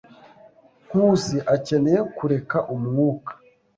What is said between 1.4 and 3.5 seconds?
akeneye kureka umwuka.